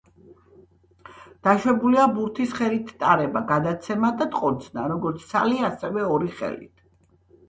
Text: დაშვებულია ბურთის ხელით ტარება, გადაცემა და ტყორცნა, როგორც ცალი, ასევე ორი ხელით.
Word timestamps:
დაშვებულია 1.47 2.05
ბურთის 2.15 2.55
ხელით 2.59 2.89
ტარება, 3.03 3.43
გადაცემა 3.51 4.09
და 4.21 4.27
ტყორცნა, 4.37 4.87
როგორც 4.93 5.27
ცალი, 5.35 5.61
ასევე 5.69 6.07
ორი 6.15 6.31
ხელით. 6.41 6.73